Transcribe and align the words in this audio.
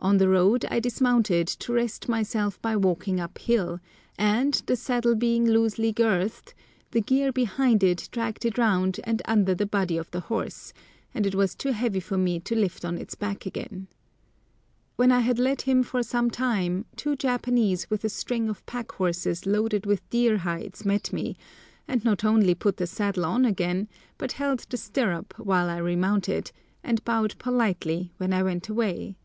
On 0.00 0.18
the 0.18 0.28
road 0.28 0.66
I 0.70 0.80
dismounted 0.80 1.46
to 1.46 1.72
rest 1.72 2.10
myself 2.10 2.60
by 2.60 2.76
walking 2.76 3.18
up 3.18 3.38
hill, 3.38 3.80
and, 4.18 4.52
the 4.66 4.76
saddle 4.76 5.14
being 5.14 5.46
loosely 5.46 5.94
girthed, 5.94 6.52
the 6.90 7.00
gear 7.00 7.32
behind 7.32 7.82
it 7.82 8.10
dragged 8.12 8.44
it 8.44 8.58
round 8.58 9.00
and 9.04 9.22
under 9.24 9.54
the 9.54 9.64
body 9.64 9.96
of 9.96 10.10
the 10.10 10.20
horse, 10.20 10.74
and 11.14 11.24
it 11.26 11.34
was 11.34 11.54
too 11.54 11.72
heavy 11.72 12.00
for 12.00 12.18
me 12.18 12.38
to 12.40 12.54
lift 12.54 12.84
on 12.84 12.98
his 12.98 13.14
back 13.14 13.46
again. 13.46 13.86
When 14.96 15.10
I 15.10 15.20
had 15.20 15.38
led 15.38 15.62
him 15.62 15.82
for 15.82 16.02
some 16.02 16.30
time 16.30 16.84
two 16.96 17.16
Japanese 17.16 17.88
with 17.88 18.04
a 18.04 18.10
string 18.10 18.50
of 18.50 18.66
pack 18.66 18.92
horses 18.92 19.46
loaded 19.46 19.86
with 19.86 20.06
deer 20.10 20.36
hides 20.36 20.84
met 20.84 21.14
me, 21.14 21.34
and 21.88 22.04
not 22.04 22.24
only 22.24 22.54
put 22.54 22.76
the 22.76 22.86
saddle 22.86 23.24
on 23.24 23.46
again, 23.46 23.88
but 24.18 24.32
held 24.32 24.66
the 24.68 24.76
stirrup 24.76 25.32
while 25.38 25.70
I 25.70 25.78
remounted, 25.78 26.52
and 26.82 27.02
bowed 27.06 27.38
politely 27.38 28.12
when 28.18 28.34
I 28.34 28.42
went 28.42 28.68
away. 28.68 29.16